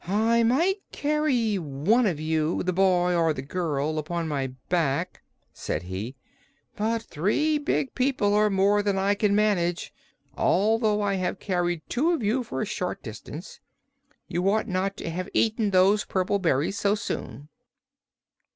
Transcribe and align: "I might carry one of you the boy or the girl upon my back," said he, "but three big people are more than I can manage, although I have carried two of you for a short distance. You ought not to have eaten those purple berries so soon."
"I 0.07 0.41
might 0.41 0.77
carry 0.91 1.57
one 1.59 2.07
of 2.07 2.19
you 2.19 2.63
the 2.63 2.73
boy 2.73 3.15
or 3.15 3.33
the 3.33 3.43
girl 3.43 3.99
upon 3.99 4.27
my 4.27 4.47
back," 4.67 5.21
said 5.53 5.83
he, 5.83 6.15
"but 6.75 7.03
three 7.03 7.59
big 7.59 7.93
people 7.93 8.33
are 8.33 8.49
more 8.49 8.81
than 8.81 8.97
I 8.97 9.13
can 9.13 9.35
manage, 9.35 9.93
although 10.35 11.03
I 11.03 11.13
have 11.17 11.37
carried 11.37 11.83
two 11.87 12.13
of 12.13 12.23
you 12.23 12.41
for 12.41 12.61
a 12.63 12.65
short 12.65 13.03
distance. 13.03 13.59
You 14.27 14.49
ought 14.49 14.67
not 14.67 14.97
to 14.97 15.09
have 15.11 15.29
eaten 15.35 15.69
those 15.69 16.03
purple 16.03 16.39
berries 16.39 16.79
so 16.79 16.95
soon." 16.95 17.49